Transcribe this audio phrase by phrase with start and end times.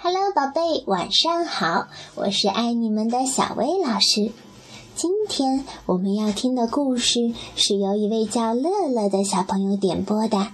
[0.00, 1.88] Hello，宝贝，晚上好！
[2.14, 4.32] 我是爱你们的小薇老师。
[4.94, 10.48] 今天我们要听的故事是由一位叫乐乐的小朋友点播的。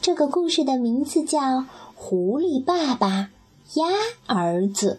[0.00, 1.38] 这个故事的名字叫
[1.94, 3.30] 《狐狸爸爸
[3.74, 3.86] 鸭
[4.26, 4.98] 儿子》。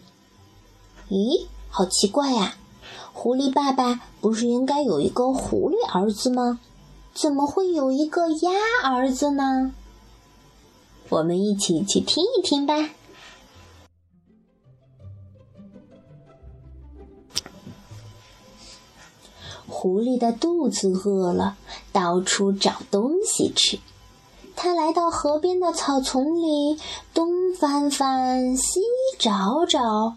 [1.12, 2.54] 咦，好奇怪呀！
[3.12, 6.60] 狐狸爸爸不是应该有一个狐狸儿子吗？
[7.14, 8.50] 怎么会有一个鸭
[8.90, 9.72] 儿子呢？
[11.08, 12.90] 我们一起去听一听吧。
[19.68, 21.56] 狐狸的肚子饿了，
[21.92, 23.78] 到处找东西吃。
[24.54, 26.78] 它来到河边的草丛里，
[27.12, 28.80] 东翻翻，西
[29.18, 30.16] 找找。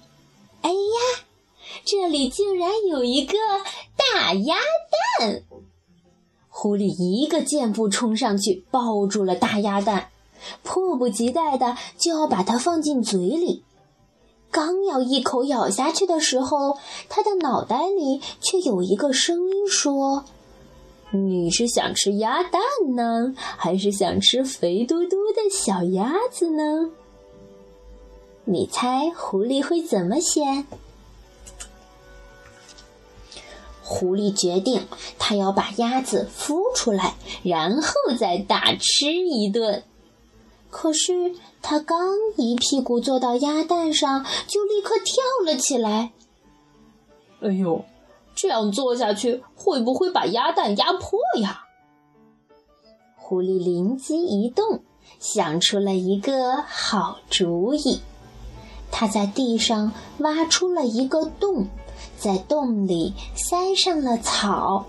[0.62, 1.24] 哎呀，
[1.84, 3.38] 这里竟然有一个
[3.96, 4.56] 大鸭
[5.20, 5.44] 蛋！
[6.58, 10.08] 狐狸一个箭步冲上去，抱住了大鸭蛋，
[10.64, 13.62] 迫不及待的就要把它放进嘴里。
[14.52, 16.78] 刚要一口咬下去的时候，
[17.10, 20.24] 他的脑袋里却有一个声音说
[21.12, 22.62] ：“你是想吃鸭蛋
[22.96, 26.90] 呢，还是想吃肥嘟嘟的小鸭子呢？
[28.46, 30.66] 你猜狐狸会怎么选？”
[33.88, 34.88] 狐狸决定，
[35.20, 39.84] 它要把鸭子孵出来，然后再大吃一顿。
[40.72, 41.98] 可是它刚
[42.36, 46.12] 一屁股坐到鸭蛋上，就立刻跳了起来。
[47.42, 47.86] 哎呦，
[48.34, 51.66] 这样做下去会不会把鸭蛋压破呀？
[53.16, 54.82] 狐狸灵机一动，
[55.20, 58.02] 想出了一个好主意。
[58.98, 61.68] 他在地上挖出了一个洞，
[62.18, 64.86] 在洞里塞上了草，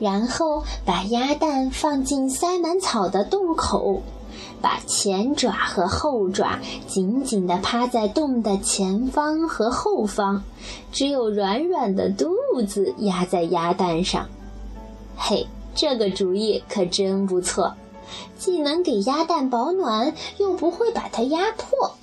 [0.00, 4.02] 然后把鸭蛋放进塞满草的洞口。
[4.60, 6.58] 把前爪和后爪
[6.88, 10.42] 紧紧地趴在洞的前方和后方，
[10.90, 12.26] 只有软软的肚
[12.66, 14.26] 子压在鸭蛋上。
[15.16, 15.46] 嘿，
[15.76, 17.74] 这个主意可真不错，
[18.38, 21.94] 既能给鸭蛋保暖，又不会把它压破。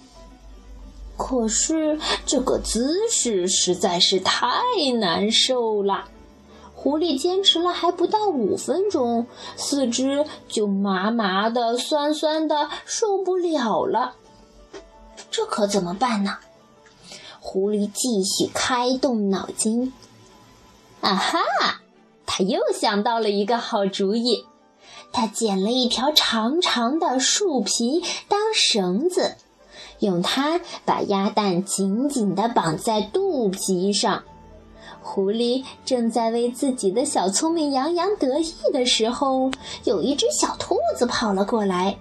[1.15, 4.41] 可是这个姿势实在是太
[4.99, 6.05] 难受了。
[6.75, 14.15] 狐狸坚持了还不到五分钟，四肢就麻麻的、酸酸的，受不了了。
[15.31, 16.39] 这可怎么办呢？
[17.39, 19.93] 狐狸继续开动脑筋。
[20.99, 21.39] 啊哈！
[22.25, 24.45] 他又想到了一个好主意。
[25.11, 29.35] 他捡了一条长长的树皮当绳子，
[30.03, 34.23] 用它把鸭蛋紧紧地绑在肚皮上。
[35.01, 39.51] 狐狸正在为自己的小聪明洋洋得意的时候，
[39.83, 41.97] 有一只小兔子跑了过来。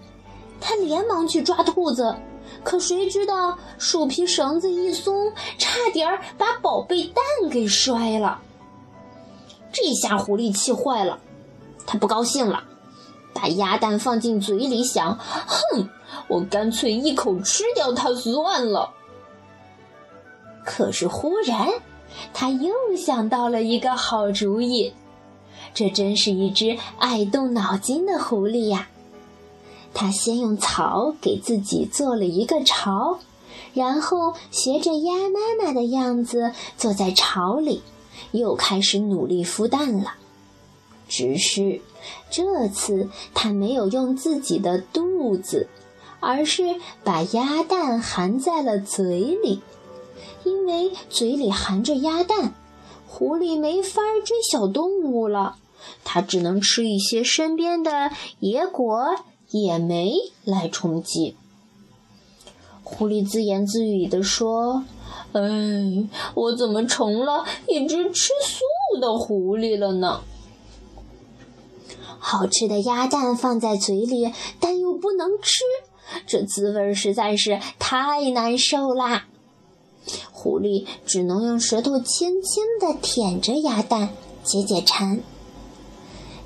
[0.60, 2.14] 它连忙去抓兔子，
[2.62, 8.40] 可谁知道树皮绳子一松，差点儿把宝贝蛋给摔了。
[9.72, 11.18] 这下狐狸气坏了，
[11.86, 12.62] 它不高兴了，
[13.42, 15.88] 把鸭蛋放进嘴里，想：哼，
[16.28, 18.94] 我干脆一口吃掉它算了。
[20.64, 21.68] 可是忽然。
[22.34, 24.92] 他又想到了一个好主意，
[25.72, 28.86] 这真是一只爱动脑筋的狐狸呀！
[29.94, 33.18] 他先用草给自己做了一个巢，
[33.72, 37.82] 然后学着鸭妈妈的样子坐在巢里，
[38.32, 40.12] 又开始努力孵蛋了。
[41.08, 41.80] 只是
[42.30, 45.68] 这次他没有用自己的肚子，
[46.20, 49.60] 而是把鸭蛋含在了嘴里。
[50.44, 52.54] 因为嘴里含着鸭蛋，
[53.06, 55.56] 狐狸没法追小动物了，
[56.02, 58.10] 它只能吃一些身边的
[58.40, 59.16] 野果、
[59.50, 60.12] 野莓
[60.44, 61.36] 来充饥。
[62.82, 64.84] 狐狸自言自语地说
[65.32, 65.40] ：“哎，
[66.34, 70.22] 我怎么成了一只吃素的狐狸了呢？
[72.24, 75.64] 好吃的鸭蛋放在嘴里，但又不能吃，
[76.24, 79.24] 这滋味实在是太难受啦。”
[80.30, 84.10] 狐狸只能用舌头轻轻地舔着鸭蛋
[84.44, 85.20] 解解馋。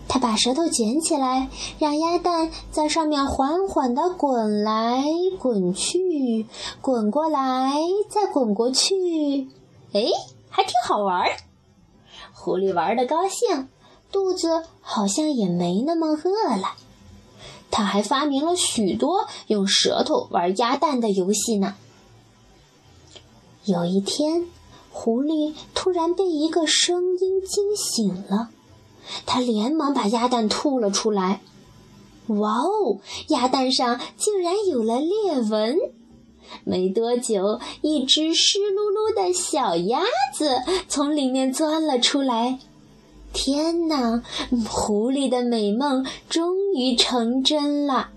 [0.09, 1.49] 他把舌头卷起来，
[1.79, 5.03] 让鸭蛋在上面缓缓地滚来
[5.39, 6.47] 滚去，
[6.81, 7.75] 滚过来
[8.09, 9.49] 再滚过去。
[9.93, 10.05] 哎，
[10.49, 11.37] 还挺好玩儿。
[12.33, 13.69] 狐狸玩得高兴，
[14.13, 16.75] 肚子好像也没那么饿了。
[17.71, 21.75] 他还发明了许多用舌头玩鸭蛋的游戏呢。
[23.65, 24.47] 有一天，
[24.91, 28.49] 狐狸突然被一个声音惊醒了。
[29.27, 31.41] 他连忙把鸭蛋吐了出来。
[32.29, 32.99] 哇哦！
[33.29, 35.77] 鸭蛋上竟然有了裂纹。
[36.65, 40.01] 没多久，一只湿漉漉的小鸭
[40.35, 42.59] 子从里面钻了出来。
[43.37, 44.23] 天哪！
[44.67, 48.09] 狐狸的美梦终于成真了，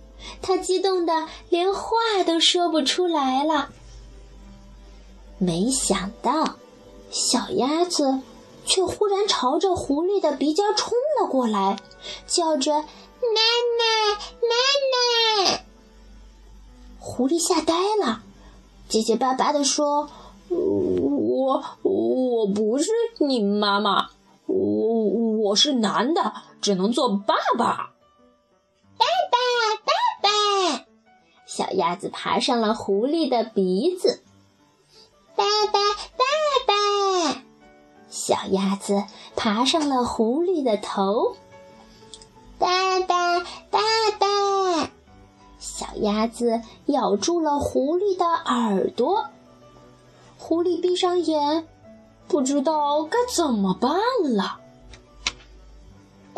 [0.42, 1.92] 它激动的连话
[2.26, 3.68] 都说不出来了。
[5.38, 6.56] 没想到，
[7.12, 8.22] 小鸭子
[8.66, 11.78] 却忽然朝着狐狸的鼻尖冲了过来，
[12.26, 12.72] 叫着
[13.20, 13.42] ：“妈
[13.78, 14.56] 妈，妈
[15.52, 15.60] 妈！”
[16.98, 18.22] 狐狸吓呆了，
[18.88, 20.10] 结结巴巴地说
[20.48, 22.90] ：“我我不是
[23.20, 24.12] 你妈妈。”
[25.40, 27.92] 我是男的，只能做爸爸。
[28.98, 29.38] 爸爸，
[29.86, 30.86] 爸爸！
[31.46, 34.22] 小鸭子爬上了狐狸的鼻子。
[35.38, 35.80] 爸爸，
[36.18, 36.26] 爸
[36.68, 37.42] 爸！
[38.10, 39.06] 小鸭子
[39.38, 41.38] 爬上了狐狸的头。
[42.58, 43.80] 爸爸，爸
[44.20, 44.92] 爸！
[45.58, 49.28] 小鸭子咬住了狐狸的耳朵。
[50.38, 51.66] 狐狸闭上眼。
[52.28, 53.92] 不知道该怎么办
[54.36, 54.60] 了。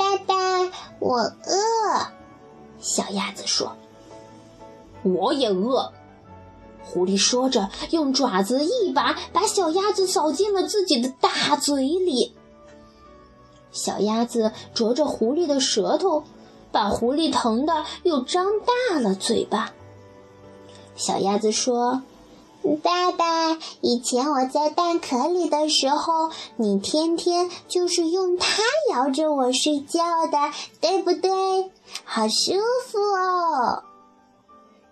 [0.01, 2.07] 爸爸，我饿。
[2.79, 3.75] 小鸭子说
[5.03, 5.93] ：“我也饿。”
[6.83, 12.33] 狐狸说着，用爪子一把把小鸭子扫进了自己的大嘴里。
[13.71, 16.23] 小鸭子啄着狐狸的舌头，
[16.71, 19.71] 把狐狸疼的又张大了嘴巴。
[20.95, 22.01] 小鸭子说。
[22.83, 28.61] 爸爸，以前我在蛋壳里的时候，你天天就是用它
[28.91, 30.37] 摇着我睡觉的，
[30.79, 31.71] 对不对？
[32.03, 32.53] 好舒
[32.87, 33.83] 服哦！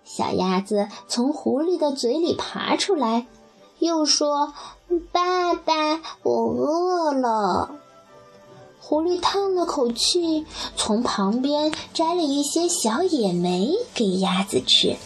[0.03, 3.27] 小鸭子从狐狸的嘴里爬出来，
[3.77, 4.53] 又说
[5.13, 7.69] ：“爸爸，我饿了。”
[8.81, 14.97] 狐狸叹了口气，从旁边摘了一些小野莓给鸭子吃。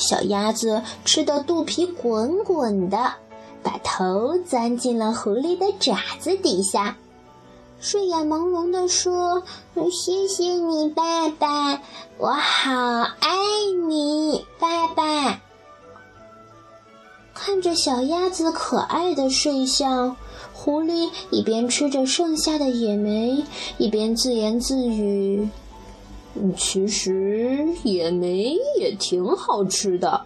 [0.00, 3.12] 小鸭子吃的肚皮滚滚的，
[3.62, 6.96] 把头钻进了狐狸的爪子底下，
[7.78, 9.42] 睡眼朦胧地说
[9.92, 11.80] ：“谢谢你，爸爸，
[12.18, 13.36] 我好爱
[13.88, 15.40] 你，爸爸。”
[17.34, 20.16] 看着小鸭子可爱的睡相，
[20.52, 23.44] 狐狸一边吃着剩下的野莓，
[23.78, 25.48] 一边自言自语。
[26.56, 30.22] 其实野莓也挺好吃的，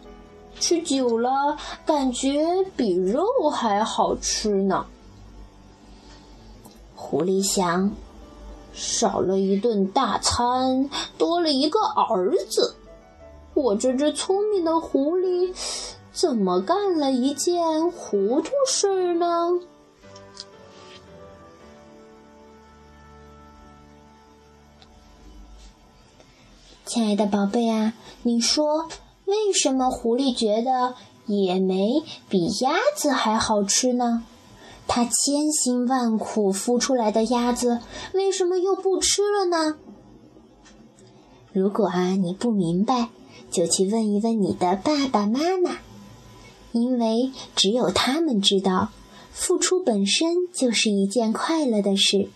[0.58, 2.46] 吃久了感觉
[2.76, 4.86] 比肉还好吃呢。
[6.94, 7.92] 狐狸想，
[8.72, 10.88] 少了一顿大餐，
[11.18, 12.74] 多了一个儿子，
[13.52, 15.52] 我这只聪明的狐狸，
[16.12, 19.60] 怎么干了一件糊涂事儿呢？
[26.94, 27.92] 亲爱的宝贝啊，
[28.22, 28.88] 你说
[29.24, 30.94] 为什么狐狸觉得
[31.26, 34.22] 野莓比鸭子还好吃呢？
[34.86, 37.80] 它千辛万苦孵出来的鸭子
[38.12, 39.76] 为什么又不吃了呢？
[41.52, 43.08] 如果啊你不明白，
[43.50, 45.78] 就去问一问你的爸爸妈妈，
[46.70, 48.90] 因为只有他们知道，
[49.32, 52.30] 付出本身就是一件快乐的事。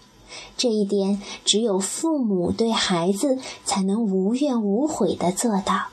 [0.56, 5.88] 这一点只有父母对孩子才能无怨无悔的做到。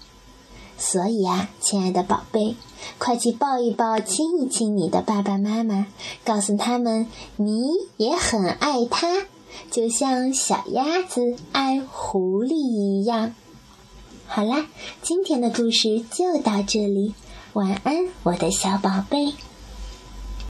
[0.78, 2.56] 所以啊，亲爱的宝贝，
[2.98, 5.88] 快去抱一抱、亲一亲你的爸爸妈妈，
[6.26, 7.08] 告诉他们
[7.38, 7.64] 你
[7.96, 9.26] 也很爱他，
[9.72, 13.34] 就像小鸭子爱狐狸一样。
[14.28, 14.68] 好啦，
[15.02, 17.14] 今天的故事就到这里，
[17.54, 19.34] 晚安，我的小宝贝。